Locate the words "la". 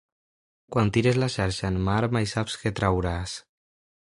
1.25-1.29